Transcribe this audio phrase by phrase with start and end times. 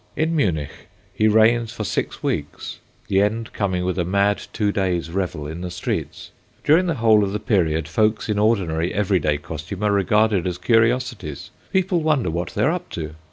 [0.15, 0.71] In Munich
[1.13, 5.61] he reigns for six weeks, the end coming with a mad two days revel in
[5.61, 6.31] the streets.
[6.63, 10.57] During the whole of the period, folks in ordinary, every day costume are regarded as
[10.57, 13.13] curiosities; people wonder what they are up to.